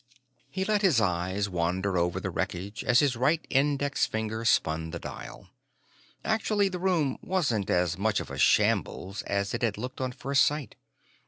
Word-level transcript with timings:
He 0.49 0.65
let 0.65 0.81
his 0.81 0.99
eyes 0.99 1.47
wander 1.47 1.95
over 1.95 2.19
the 2.19 2.31
wreckage 2.31 2.83
as 2.83 3.01
his 3.01 3.15
right 3.15 3.45
index 3.51 4.07
finger 4.07 4.43
spun 4.45 4.89
the 4.89 4.97
dial. 4.97 5.49
Actually, 6.25 6.69
the 6.69 6.79
room 6.79 7.19
wasn't 7.21 7.69
as 7.69 7.99
much 7.99 8.19
of 8.19 8.31
a 8.31 8.39
shambles 8.39 9.21
as 9.27 9.53
it 9.53 9.61
had 9.61 9.77
looked 9.77 10.01
on 10.01 10.11
first 10.11 10.41
sight. 10.41 10.75